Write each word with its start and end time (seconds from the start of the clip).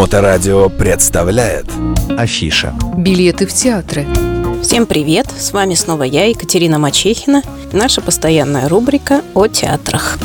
Моторадио 0.00 0.70
представляет 0.70 1.66
Афиша 2.16 2.72
Билеты 2.96 3.46
в 3.46 3.52
театры 3.52 4.06
Всем 4.62 4.86
привет! 4.86 5.26
С 5.38 5.52
вами 5.52 5.74
снова 5.74 6.04
я, 6.04 6.24
Екатерина 6.24 6.78
Мачехина, 6.78 7.42
наша 7.72 8.00
постоянная 8.00 8.66
рубрика 8.70 9.20
о 9.34 9.46
театрах. 9.46 10.18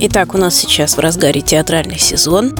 Итак, 0.00 0.34
у 0.34 0.38
нас 0.38 0.56
сейчас 0.56 0.96
в 0.96 0.98
разгаре 0.98 1.42
театральный 1.42 2.00
сезон. 2.00 2.52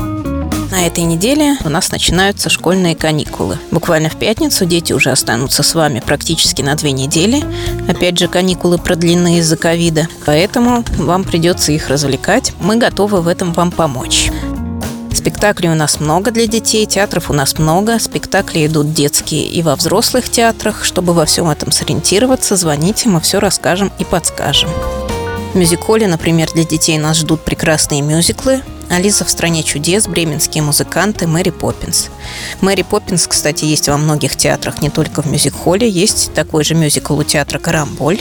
На 0.71 0.87
этой 0.87 1.03
неделе 1.03 1.57
у 1.65 1.69
нас 1.69 1.91
начинаются 1.91 2.49
школьные 2.51 2.95
каникулы. 2.95 3.59
Буквально 3.73 4.11
в 4.11 4.17
пятницу 4.17 4.67
дети 4.67 4.93
уже 4.93 5.11
останутся 5.11 5.65
с 5.65 5.75
вами 5.75 5.99
практически 5.99 6.63
на 6.63 6.77
две 6.77 6.93
недели. 6.93 7.43
Опять 7.89 8.17
же, 8.17 8.29
каникулы 8.29 8.79
продлены 8.79 9.39
из-за 9.39 9.57
ковида, 9.57 10.07
поэтому 10.25 10.85
вам 10.99 11.25
придется 11.25 11.73
их 11.73 11.89
развлекать. 11.89 12.53
Мы 12.61 12.77
готовы 12.77 13.23
в 13.23 13.27
этом 13.27 13.53
вам 13.53 13.73
помочь. 13.73 14.31
Спектаклей 15.21 15.69
у 15.69 15.75
нас 15.75 16.01
много 16.01 16.31
для 16.31 16.47
детей, 16.47 16.87
театров 16.87 17.29
у 17.29 17.35
нас 17.35 17.59
много. 17.59 17.99
Спектакли 17.99 18.67
идут 18.67 18.95
детские 18.95 19.45
и 19.45 19.61
во 19.61 19.77
взрослых 19.77 20.31
театрах. 20.31 20.83
Чтобы 20.83 21.13
во 21.13 21.27
всем 21.27 21.51
этом 21.51 21.73
сориентироваться, 21.73 22.57
звоните, 22.57 23.11
мы 23.11 23.21
все 23.21 23.39
расскажем 23.39 23.93
и 23.99 24.05
подскажем. 24.05 24.71
В 25.53 25.57
мюзик-холле, 25.57 26.07
например, 26.07 26.51
для 26.55 26.65
детей 26.65 26.97
нас 26.97 27.19
ждут 27.19 27.43
прекрасные 27.43 28.01
мюзиклы. 28.01 28.63
«Алиса 28.91 29.25
в 29.25 29.31
стране 29.31 29.63
чудес», 29.63 30.09
«Бременские 30.09 30.65
музыканты», 30.65 31.29
«Мэри 31.29 31.51
Поппинс». 31.51 32.09
«Мэри 32.61 32.83
Поппинс», 32.83 33.29
кстати, 33.29 33.65
есть 33.65 33.89
во 33.89 33.97
многих 33.97 34.37
театрах, 34.37 34.83
не 34.83 34.91
только 34.91 35.23
в 35.23 35.27
мюзик-холле. 35.27 35.89
Есть 35.89 36.35
такой 36.35 36.65
же 36.65 36.75
мюзикл 36.75 37.17
у 37.17 37.23
театра 37.23 37.61
«Карамболь». 37.61 38.21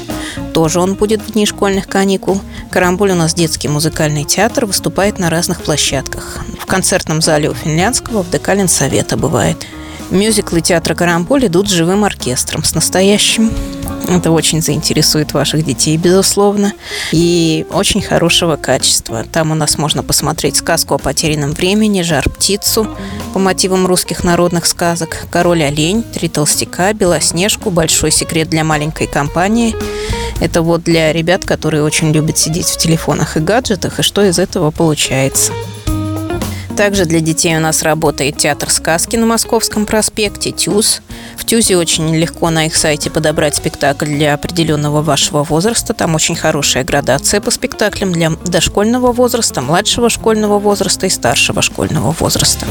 Тоже 0.54 0.80
он 0.80 0.94
будет 0.94 1.22
в 1.22 1.32
дни 1.32 1.48
школьных 1.48 1.88
каникул. 1.88 2.40
«Карамболь» 2.70 3.12
у 3.12 3.16
нас 3.16 3.34
детский 3.34 3.68
музыкальный 3.68 4.26
театр, 4.26 4.68
выступает 4.68 5.18
на 5.18 5.32
разных 5.32 5.64
площадках. 5.64 6.45
В 6.59 6.68
концертном 6.68 7.22
зале 7.22 7.50
у 7.50 7.56
Финляндского, 7.56 8.22
в 8.22 8.30
ДК 8.30 8.50
Ленсовета 8.50 9.17
бывает. 9.17 9.66
Мюзиклы 10.12 10.62
театра 10.62 10.94
«Карамболь» 10.94 11.47
идут 11.47 11.67
с 11.67 11.72
живым 11.72 12.03
оркестром, 12.03 12.64
с 12.64 12.75
настоящим 12.75 13.52
это 14.18 14.32
очень 14.32 14.62
заинтересует 14.62 15.34
ваших 15.34 15.64
детей, 15.64 15.98
безусловно. 15.98 16.74
И 17.12 17.66
очень 17.72 18.02
хорошего 18.02 18.56
качества. 18.56 19.26
Там 19.32 19.52
у 19.52 19.56
нас 19.56 19.78
можно 19.78 20.04
посмотреть 20.04 20.58
сказку 20.58 20.96
о 20.96 20.98
потерянном 20.98 21.52
времени, 21.52 22.02
жар-птицу 22.02 22.88
по 23.34 23.40
мотивам 23.40 23.86
русских 23.86 24.24
народных 24.24 24.66
сказок, 24.66 25.26
король-олень, 25.32 26.04
три 26.04 26.30
толстяка, 26.30 26.94
белоснежку, 26.94 27.70
большой 27.70 28.12
секрет 28.12 28.50
для 28.50 28.64
маленькой 28.64 29.08
компании. 29.08 29.76
Это 30.40 30.62
вот 30.62 30.84
для 30.84 31.12
ребят, 31.12 31.46
которые 31.46 31.84
очень 31.84 32.12
любят 32.12 32.38
сидеть 32.38 32.68
в 32.68 32.78
телефонах 32.78 33.38
и 33.38 33.40
гаджетах, 33.40 34.00
и 34.00 34.04
что 34.04 34.24
из 34.24 34.40
этого 34.40 34.72
получается. 34.72 35.52
Также 36.80 37.04
для 37.04 37.20
детей 37.20 37.58
у 37.58 37.60
нас 37.60 37.84
работает 37.84 38.38
театр 38.38 38.70
сказки 38.70 39.18
на 39.18 39.26
Московском 39.26 39.86
проспекте, 39.86 40.52
ТЮЗ. 40.52 41.02
В 41.40 41.45
ТЮЗе 41.45 41.78
очень 41.78 42.14
легко 42.14 42.50
на 42.50 42.66
их 42.66 42.76
сайте 42.76 43.09
подобрать 43.09 43.56
спектакль 43.56 44.08
для 44.08 44.34
определенного 44.34 45.02
вашего 45.02 45.42
возраста. 45.42 45.94
Там 45.94 46.14
очень 46.14 46.36
хорошая 46.36 46.84
градация 46.84 47.40
по 47.40 47.50
спектаклям 47.50 48.12
для 48.12 48.31
дошкольного 48.46 49.14
возраста, 49.14 49.62
младшего 49.62 50.09
школьного 50.09 50.59
возраста 50.59 51.08
и 51.08 51.09
старшего 51.09 51.62
школьного 51.62 52.12
возраста. 52.12 52.66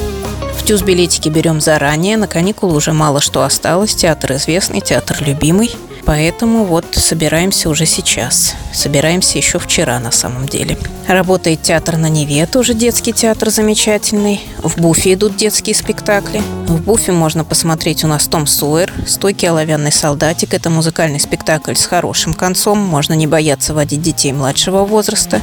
В 0.58 0.64
ТЮЗ 0.64 0.82
билетики 0.82 1.30
берем 1.30 1.62
заранее, 1.62 2.18
на 2.18 2.28
каникулы 2.28 2.76
уже 2.76 2.92
мало 2.92 3.22
что 3.22 3.42
осталось. 3.42 3.94
Театр 3.94 4.34
известный, 4.34 4.82
театр 4.82 5.16
любимый. 5.26 5.74
Поэтому 6.08 6.64
вот 6.64 6.86
собираемся 6.92 7.68
уже 7.68 7.84
сейчас. 7.84 8.54
Собираемся 8.72 9.36
еще 9.36 9.58
вчера 9.58 10.00
на 10.00 10.10
самом 10.10 10.48
деле. 10.48 10.78
Работает 11.06 11.60
театр 11.60 11.98
на 11.98 12.08
Неве, 12.08 12.46
тоже 12.46 12.72
детский 12.72 13.12
театр 13.12 13.50
замечательный. 13.50 14.40
В 14.56 14.80
Буфе 14.80 15.12
идут 15.12 15.36
детские 15.36 15.74
спектакли. 15.74 16.40
В 16.66 16.80
Буфе 16.80 17.12
можно 17.12 17.44
посмотреть 17.44 18.04
у 18.04 18.06
нас 18.06 18.26
Том 18.26 18.46
Суэр, 18.46 18.90
«Стойкий 19.06 19.50
оловянный 19.50 19.92
солдатик». 19.92 20.54
Это 20.54 20.70
музыкальный 20.70 21.20
спектакль 21.20 21.74
с 21.74 21.84
хорошим 21.84 22.32
концом. 22.32 22.78
Можно 22.78 23.12
не 23.12 23.26
бояться 23.26 23.74
водить 23.74 24.00
детей 24.00 24.32
младшего 24.32 24.86
возраста. 24.86 25.42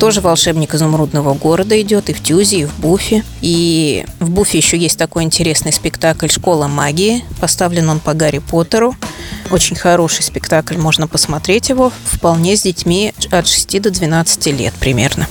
Тоже 0.00 0.20
«Волшебник 0.20 0.74
изумрудного 0.74 1.34
города» 1.34 1.80
идет 1.80 2.10
и 2.10 2.12
в 2.12 2.20
Тюзе, 2.20 2.62
и 2.62 2.64
в 2.64 2.76
Буфе. 2.80 3.22
И 3.40 4.04
в 4.18 4.30
Буфе 4.30 4.58
еще 4.58 4.76
есть 4.76 4.98
такой 4.98 5.22
интересный 5.22 5.72
спектакль 5.72 6.28
«Школа 6.28 6.66
магии». 6.66 7.24
Поставлен 7.40 7.88
он 7.88 8.00
по 8.00 8.14
Гарри 8.14 8.38
Поттеру. 8.38 8.96
Очень 9.52 9.76
хороший 9.76 10.22
спектакль, 10.22 10.78
можно 10.78 11.06
посмотреть 11.06 11.68
его 11.68 11.92
вполне 12.06 12.56
с 12.56 12.62
детьми 12.62 13.12
от 13.30 13.46
6 13.46 13.82
до 13.82 13.90
12 13.90 14.46
лет 14.46 14.72
примерно. 14.80 15.28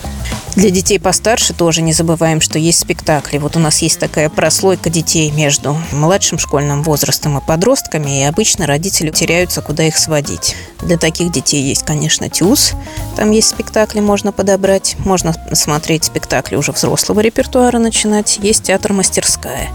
Для 0.55 0.69
детей 0.69 0.99
постарше 0.99 1.55
тоже 1.55 1.81
не 1.81 1.91
забываем, 1.91 2.39
что 2.39 2.59
есть 2.59 2.79
спектакли. 2.79 3.39
Вот 3.39 3.55
у 3.55 3.59
нас 3.59 3.81
есть 3.81 3.99
такая 3.99 4.29
прослойка 4.29 4.91
детей 4.91 5.31
между 5.31 5.75
младшим 5.91 6.37
школьным 6.37 6.83
возрастом 6.83 7.39
и 7.39 7.41
подростками, 7.41 8.19
и 8.19 8.23
обычно 8.23 8.67
родители 8.67 9.09
теряются, 9.09 9.63
куда 9.63 9.87
их 9.87 9.97
сводить. 9.97 10.55
Для 10.81 10.97
таких 10.97 11.31
детей 11.31 11.63
есть, 11.63 11.83
конечно, 11.83 12.29
ТЮЗ. 12.29 12.73
Там 13.15 13.31
есть 13.31 13.49
спектакли, 13.49 14.01
можно 14.01 14.31
подобрать. 14.31 14.97
Можно 14.99 15.33
смотреть 15.53 16.03
спектакли 16.03 16.57
уже 16.57 16.73
взрослого 16.73 17.21
репертуара 17.21 17.79
начинать. 17.79 18.37
Есть 18.43 18.63
театр 18.63 18.93
«Мастерская». 18.93 19.69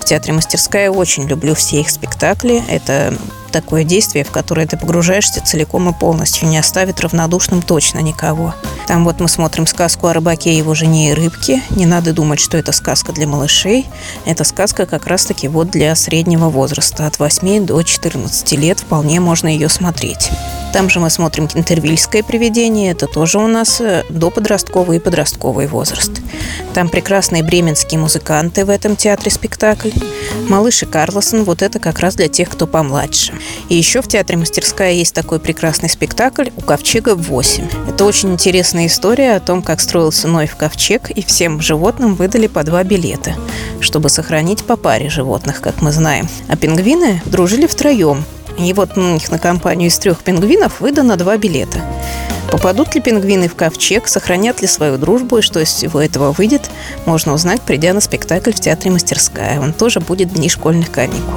В 0.00 0.06
театре 0.06 0.32
«Мастерская» 0.32 0.90
очень 0.90 1.26
люблю 1.26 1.54
все 1.54 1.80
их 1.80 1.90
спектакли. 1.90 2.62
Это 2.68 3.18
такое 3.52 3.84
действие, 3.84 4.24
в 4.24 4.30
которое 4.30 4.66
ты 4.66 4.76
погружаешься 4.76 5.44
целиком 5.44 5.88
и 5.88 5.92
полностью, 5.92 6.48
не 6.48 6.58
оставит 6.58 7.00
равнодушным 7.00 7.62
точно 7.62 8.00
никого. 8.00 8.54
Там 8.88 9.04
вот 9.04 9.20
мы 9.20 9.28
смотрим 9.28 9.66
сказку 9.66 10.08
о 10.08 10.12
рыбаке 10.12 10.52
и 10.52 10.56
его 10.56 10.74
жене 10.74 11.10
и 11.10 11.14
рыбке. 11.14 11.62
Не 11.70 11.86
надо 11.86 12.12
думать, 12.12 12.40
что 12.40 12.56
это 12.56 12.72
сказка 12.72 13.12
для 13.12 13.26
малышей. 13.26 13.86
Это 14.24 14.44
сказка 14.44 14.86
как 14.86 15.06
раз-таки 15.06 15.46
вот 15.48 15.70
для 15.70 15.94
среднего 15.94 16.48
возраста. 16.48 17.06
От 17.06 17.18
8 17.18 17.66
до 17.66 17.82
14 17.82 18.52
лет 18.52 18.80
вполне 18.80 19.20
можно 19.20 19.48
ее 19.48 19.68
смотреть. 19.68 20.30
Там 20.72 20.88
же 20.88 21.00
мы 21.00 21.10
смотрим 21.10 21.48
кентервильское 21.48 22.22
привидение. 22.22 22.92
Это 22.92 23.06
тоже 23.06 23.38
у 23.38 23.46
нас 23.46 23.80
э, 23.80 24.04
до 24.08 24.30
подростковый 24.30 24.96
и 24.96 25.00
подростковый 25.00 25.66
возраст. 25.66 26.12
Там 26.72 26.88
прекрасные 26.88 27.42
бременские 27.42 28.00
музыканты 28.00 28.64
в 28.64 28.70
этом 28.70 28.96
театре 28.96 29.30
спектакль. 29.30 29.90
Малыш 30.48 30.82
и 30.82 30.86
Карлосон, 30.86 31.44
вот 31.44 31.60
это 31.60 31.78
как 31.78 31.98
раз 31.98 32.14
для 32.14 32.28
тех, 32.28 32.48
кто 32.48 32.66
помладше. 32.66 33.34
И 33.68 33.74
еще 33.74 34.00
в 34.00 34.08
театре 34.08 34.38
«Мастерская» 34.38 34.92
есть 34.92 35.14
такой 35.14 35.40
прекрасный 35.40 35.90
спектакль 35.90 36.48
«У 36.56 36.62
ковчега 36.62 37.12
8». 37.12 37.90
Это 37.90 38.04
очень 38.06 38.32
интересная 38.32 38.86
история 38.86 39.36
о 39.36 39.40
том, 39.40 39.62
как 39.62 39.80
строился 39.80 40.26
Ной 40.26 40.46
в 40.46 40.56
ковчег, 40.56 41.10
и 41.10 41.22
всем 41.22 41.60
животным 41.60 42.14
выдали 42.14 42.46
по 42.46 42.62
два 42.62 42.82
билета, 42.82 43.34
чтобы 43.80 44.08
сохранить 44.08 44.64
по 44.64 44.76
паре 44.76 45.10
животных, 45.10 45.60
как 45.60 45.82
мы 45.82 45.92
знаем. 45.92 46.28
А 46.48 46.56
пингвины 46.56 47.20
дружили 47.26 47.66
втроем, 47.66 48.24
и 48.58 48.72
вот 48.72 48.96
на 48.96 49.14
них 49.14 49.30
на 49.30 49.38
компанию 49.38 49.88
из 49.88 49.98
трех 49.98 50.20
пингвинов 50.20 50.80
выдано 50.80 51.16
два 51.16 51.36
билета. 51.36 51.80
Попадут 52.52 52.94
ли 52.94 53.00
пингвины 53.00 53.48
в 53.48 53.54
ковчег, 53.54 54.06
сохранят 54.06 54.60
ли 54.60 54.68
свою 54.68 54.98
дружбу 54.98 55.38
и 55.38 55.40
что 55.40 55.58
из 55.58 55.68
всего 55.68 56.02
этого 56.02 56.32
выйдет, 56.32 56.70
можно 57.06 57.32
узнать, 57.32 57.62
придя 57.62 57.94
на 57.94 58.02
спектакль 58.02 58.52
в 58.52 58.60
Театре 58.60 58.90
«Мастерская». 58.90 59.58
Он 59.58 59.72
тоже 59.72 60.00
будет 60.00 60.28
в 60.28 60.34
дни 60.34 60.50
школьных 60.50 60.90
каникул. 60.90 61.32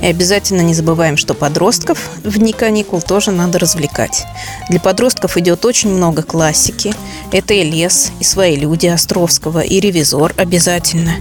И 0.00 0.06
обязательно 0.06 0.62
не 0.62 0.72
забываем, 0.72 1.18
что 1.18 1.34
подростков 1.34 1.98
в 2.24 2.38
дни 2.38 2.54
каникул 2.54 3.02
тоже 3.02 3.30
надо 3.30 3.58
развлекать. 3.58 4.24
Для 4.70 4.80
подростков 4.80 5.36
идет 5.36 5.66
очень 5.66 5.90
много 5.90 6.22
классики. 6.22 6.94
Это 7.30 7.52
и 7.52 7.62
«Лес», 7.62 8.10
и 8.18 8.24
«Свои 8.24 8.56
люди» 8.56 8.86
Островского, 8.86 9.60
и 9.60 9.80
«Ревизор» 9.80 10.32
обязательно. 10.38 11.12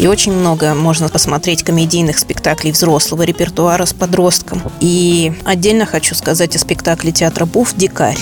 И 0.00 0.08
очень 0.08 0.32
много 0.32 0.74
можно 0.74 1.08
посмотреть 1.08 1.62
комедийных 1.62 2.18
спектаклей 2.18 2.72
взрослого 2.72 3.22
репертуара 3.22 3.86
с 3.86 3.92
подростком. 3.92 4.60
И 4.80 5.32
отдельно 5.44 5.86
хочу 5.86 6.16
сказать 6.16 6.56
о 6.56 6.58
спектакле 6.58 7.12
театра 7.12 7.46
«Буф» 7.46 7.76
«Дикарь». 7.76 8.18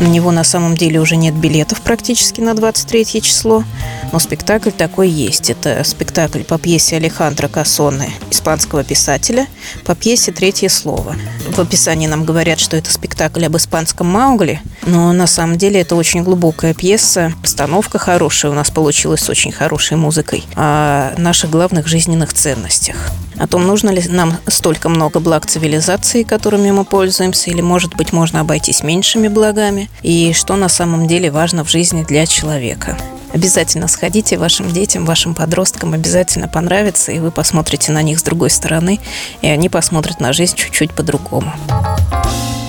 На 0.00 0.06
него 0.06 0.30
на 0.30 0.44
самом 0.44 0.76
деле 0.76 1.00
уже 1.00 1.16
нет 1.16 1.34
билетов 1.34 1.80
практически 1.80 2.40
на 2.40 2.54
23 2.54 3.22
число, 3.22 3.64
но 4.12 4.18
спектакль 4.18 4.70
такой 4.70 5.08
есть. 5.08 5.50
Это 5.50 5.82
спектакль 5.84 6.42
по 6.42 6.58
пьесе 6.58 6.96
Алехандро 6.96 7.48
Кассоне, 7.48 8.10
испанского 8.30 8.84
писателя, 8.84 9.46
по 9.84 9.94
пьесе 9.94 10.32
«Третье 10.32 10.68
слово». 10.68 11.16
В 11.48 11.58
описании 11.58 12.06
нам 12.06 12.24
говорят, 12.24 12.58
что 12.58 12.76
это 12.76 12.92
спектакль 12.92 13.44
об 13.44 13.56
испанском 13.56 14.06
Маугли, 14.06 14.60
но 14.86 15.12
на 15.12 15.26
самом 15.26 15.58
деле 15.58 15.80
это 15.80 15.94
очень 15.96 16.22
глубокая 16.22 16.74
пьеса, 16.74 17.32
постановка 17.42 17.98
хорошая 17.98 18.52
у 18.52 18.54
нас 18.54 18.70
получилась 18.70 19.20
с 19.20 19.30
очень 19.30 19.52
хорошей 19.52 19.96
музыкой, 19.96 20.44
о 20.56 21.14
наших 21.16 21.50
главных 21.50 21.86
жизненных 21.86 22.32
ценностях 22.32 22.96
о 23.38 23.48
том, 23.48 23.66
нужно 23.66 23.90
ли 23.90 24.02
нам 24.08 24.36
столько 24.46 24.88
много 24.88 25.18
благ 25.18 25.46
цивилизации, 25.46 26.22
которыми 26.22 26.70
мы 26.70 26.84
пользуемся, 26.84 27.50
или, 27.50 27.60
может 27.60 27.96
быть, 27.96 28.12
можно 28.12 28.40
обойтись 28.40 28.84
меньшими 28.84 29.26
благами, 29.26 29.81
и 30.02 30.32
что 30.32 30.56
на 30.56 30.68
самом 30.68 31.06
деле 31.06 31.30
важно 31.30 31.64
в 31.64 31.70
жизни 31.70 32.02
для 32.02 32.26
человека. 32.26 32.96
Обязательно 33.32 33.88
сходите 33.88 34.36
вашим 34.36 34.70
детям, 34.70 35.06
вашим 35.06 35.34
подросткам, 35.34 35.94
обязательно 35.94 36.48
понравится, 36.48 37.12
и 37.12 37.18
вы 37.18 37.30
посмотрите 37.30 37.90
на 37.90 38.02
них 38.02 38.18
с 38.18 38.22
другой 38.22 38.50
стороны, 38.50 39.00
и 39.40 39.48
они 39.48 39.68
посмотрят 39.68 40.20
на 40.20 40.32
жизнь 40.32 40.56
чуть-чуть 40.56 40.92
по-другому. 40.92 41.52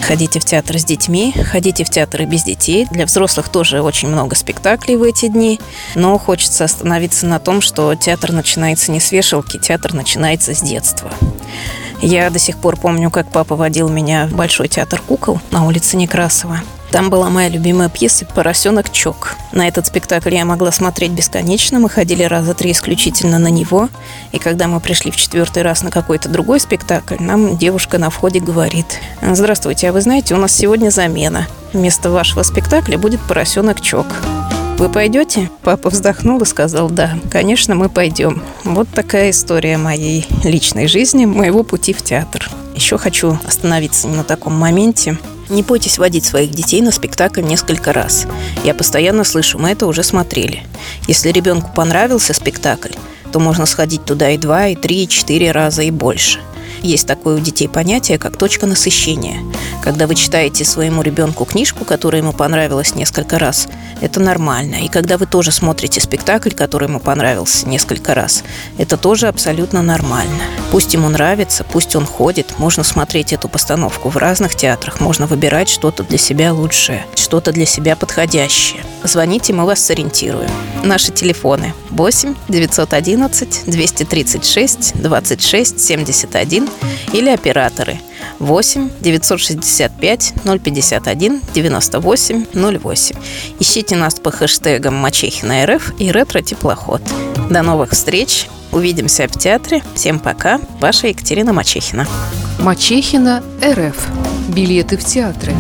Ходите 0.08 0.42
в 0.42 0.46
театр 0.46 0.78
с 0.78 0.84
детьми, 0.84 1.34
ходите 1.50 1.86
в 1.86 1.90
театр 1.90 2.24
и 2.24 2.26
без 2.26 2.44
детей. 2.44 2.86
Для 2.92 3.06
взрослых 3.06 3.48
тоже 3.48 3.82
очень 3.82 4.10
много 4.10 4.36
спектаклей 4.36 4.98
в 4.98 5.04
эти 5.04 5.30
дни. 5.30 5.62
Но 5.96 6.18
хочется 6.18 6.66
остановиться 6.66 7.26
на 7.26 7.40
том, 7.40 7.62
что 7.62 7.96
театр 7.96 8.34
начинается 8.34 8.92
не 8.92 9.00
с 9.00 9.14
вешалки, 9.14 9.58
театр 9.58 9.94
начинается 9.94 10.54
с 10.54 10.62
детства. 10.62 11.10
Я 12.02 12.30
до 12.30 12.38
сих 12.38 12.58
пор 12.58 12.76
помню, 12.76 13.10
как 13.10 13.32
папа 13.32 13.56
водил 13.56 13.88
меня 13.88 14.28
в 14.28 14.36
Большой 14.36 14.68
театр 14.68 15.02
кукол 15.02 15.40
на 15.52 15.66
улице 15.66 15.96
Некрасова. 15.96 16.60
Там 16.94 17.10
была 17.10 17.32
моя 17.32 17.50
любимая 17.50 17.90
пьеса 17.90 18.24
«Поросенок 18.24 18.92
Чок». 18.92 19.34
На 19.52 19.68
этот 19.68 19.88
спектакль 19.88 20.36
я 20.36 20.46
могла 20.46 20.72
смотреть 20.72 21.10
бесконечно. 21.10 21.80
Мы 21.80 21.90
ходили 21.90 22.22
раза 22.22 22.54
три 22.54 22.72
исключительно 22.72 23.40
на 23.40 23.48
него. 23.48 23.90
И 24.32 24.38
когда 24.38 24.68
мы 24.68 24.80
пришли 24.80 25.10
в 25.10 25.16
четвертый 25.16 25.64
раз 25.64 25.82
на 25.82 25.90
какой-то 25.90 26.30
другой 26.30 26.60
спектакль, 26.60 27.16
нам 27.18 27.58
девушка 27.58 27.98
на 27.98 28.12
входе 28.12 28.40
говорит, 28.40 29.00
«Здравствуйте, 29.24 29.90
а 29.90 29.92
вы 29.92 30.02
знаете, 30.02 30.36
у 30.36 30.38
нас 30.38 30.56
сегодня 30.56 30.92
замена. 30.92 31.48
Вместо 31.74 32.12
вашего 32.12 32.44
спектакля 32.44 33.00
будет 33.00 33.22
«Поросенок 33.22 33.82
Чок». 33.82 34.06
Вы 34.78 34.88
пойдете? 34.88 35.50
Папа 35.64 35.90
вздохнул 35.90 36.40
и 36.44 36.46
сказал, 36.46 36.92
да, 36.92 37.16
конечно, 37.32 37.74
мы 37.74 37.90
пойдем. 37.90 38.44
Вот 38.66 38.88
такая 38.90 39.32
история 39.32 39.78
моей 39.78 40.28
личной 40.44 40.88
жизни, 40.88 41.26
моего 41.26 41.64
пути 41.64 41.92
в 41.92 42.04
театр. 42.04 42.48
Еще 42.76 43.00
хочу 43.00 43.40
остановиться 43.48 44.08
на 44.08 44.24
таком 44.24 44.54
моменте. 44.54 45.18
Не 45.50 45.64
бойтесь 45.64 45.98
водить 45.98 46.26
своих 46.26 46.52
детей 46.52 46.82
на 46.82 46.92
спектакль 46.92 47.42
несколько 47.42 47.94
раз. 47.94 48.26
Я 48.64 48.74
постоянно 48.74 49.24
слышу, 49.24 49.60
мы 49.60 49.72
это 49.72 49.88
уже 49.88 50.04
смотрели. 50.04 50.64
Если 51.08 51.30
ребенку 51.30 51.72
понравился 51.76 52.34
спектакль, 52.34 52.94
то 53.32 53.40
можно 53.40 53.66
сходить 53.66 54.06
туда 54.06 54.30
и 54.32 54.38
два, 54.38 54.68
и 54.68 54.76
три, 54.76 55.04
и 55.04 55.08
четыре 55.08 55.52
раза, 55.52 55.84
и 55.84 55.92
больше– 55.92 56.40
есть 56.84 57.08
такое 57.08 57.38
у 57.38 57.40
детей 57.40 57.68
понятие, 57.68 58.18
как 58.18 58.38
точка 58.38 58.66
насыщения. 58.66 59.40
Когда 59.82 60.08
вы 60.08 60.16
читаете 60.16 60.66
своему 60.66 61.02
ребенку 61.02 61.46
книжку, 61.46 61.86
которая 61.86 62.22
ему 62.22 62.34
понравилась 62.34 62.96
несколько 62.96 63.40
раз, 63.40 63.68
это 64.02 64.20
нормально. 64.20 64.76
И 64.84 64.90
когда 64.90 65.18
вы 65.18 65.26
тоже 65.26 65.52
смотрите 65.52 66.02
спектакль, 66.02 66.52
который 66.52 66.88
ему 66.88 67.00
понравился 67.00 67.68
несколько 67.68 68.14
раз, 68.14 68.44
это 68.78 68.98
тоже 68.98 69.28
абсолютно 69.28 69.82
нормально. 69.82 70.44
Пусть 70.72 70.94
ему 70.94 71.10
нравится, 71.10 71.64
пусть 71.64 71.96
он 71.96 72.06
ходит, 72.06 72.60
можно 72.60 72.84
смотреть 72.84 73.34
эту 73.34 73.48
постановку 73.48 74.10
в 74.10 74.18
разных 74.18 74.56
театрах, 74.56 75.00
можно 75.00 75.26
выбирать 75.26 75.70
что-то 75.70 76.04
для 76.04 76.18
себя 76.18 76.54
лучшее, 76.54 77.06
что-то 77.16 77.52
для 77.52 77.66
себя 77.66 77.96
подходящее. 77.96 78.84
Звоните, 79.04 79.54
мы 79.54 79.66
вас 79.66 79.84
сориентируем. 79.84 80.50
Наши 80.84 81.12
телефоны 81.12 81.74
8 81.92 82.36
911 82.50 83.64
236 83.68 84.94
26 85.02 85.80
71 85.80 86.70
или 87.14 87.30
операторы 87.30 88.00
8 88.40 88.90
965 89.02 90.34
051 90.44 91.42
98 91.54 92.46
08. 92.54 93.16
Ищите 93.60 93.96
нас 93.96 94.16
по 94.16 94.32
хэштегам 94.32 94.96
Мачехина 94.96 95.66
РФ 95.66 95.94
и 96.00 96.12
Ретро 96.12 96.42
Теплоход. 96.42 97.02
До 97.50 97.62
новых 97.62 97.92
встреч! 97.92 98.48
Увидимся 98.72 99.28
в 99.28 99.38
театре. 99.38 99.84
Всем 99.94 100.20
пока. 100.20 100.60
Ваша 100.80 101.08
Екатерина 101.08 101.54
Мачехина. 101.54 102.08
Мачехина 102.60 103.44
РФ. 103.64 104.08
Билеты 104.50 104.98
в 104.98 105.06
театры. 105.06 105.54